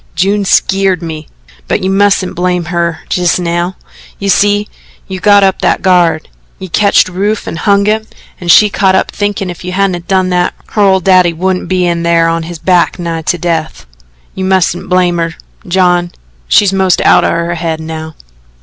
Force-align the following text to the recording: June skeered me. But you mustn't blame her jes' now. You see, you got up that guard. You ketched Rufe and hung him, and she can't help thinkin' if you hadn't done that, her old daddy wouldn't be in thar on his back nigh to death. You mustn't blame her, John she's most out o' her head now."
June 0.15 0.43
skeered 0.45 1.03
me. 1.03 1.27
But 1.67 1.83
you 1.83 1.91
mustn't 1.91 2.33
blame 2.33 2.65
her 2.73 3.01
jes' 3.13 3.37
now. 3.37 3.75
You 4.17 4.29
see, 4.29 4.67
you 5.07 5.19
got 5.19 5.43
up 5.43 5.61
that 5.61 5.83
guard. 5.83 6.27
You 6.57 6.69
ketched 6.69 7.07
Rufe 7.07 7.45
and 7.45 7.59
hung 7.59 7.85
him, 7.85 8.07
and 8.39 8.49
she 8.49 8.67
can't 8.71 8.95
help 8.95 9.11
thinkin' 9.11 9.51
if 9.51 9.63
you 9.63 9.73
hadn't 9.73 10.07
done 10.07 10.29
that, 10.29 10.55
her 10.69 10.81
old 10.81 11.03
daddy 11.03 11.33
wouldn't 11.33 11.67
be 11.69 11.85
in 11.85 12.01
thar 12.01 12.27
on 12.27 12.41
his 12.41 12.57
back 12.57 12.97
nigh 12.97 13.21
to 13.21 13.37
death. 13.37 13.85
You 14.33 14.43
mustn't 14.43 14.89
blame 14.89 15.19
her, 15.19 15.35
John 15.67 16.11
she's 16.47 16.73
most 16.73 16.99
out 17.01 17.23
o' 17.23 17.29
her 17.29 17.53
head 17.53 17.79
now." 17.79 18.15